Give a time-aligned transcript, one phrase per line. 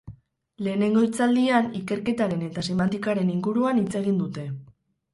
[0.67, 4.53] Lehenengo hitzaldian ikerketaren eta semantikaren inguruan hitz egin dute.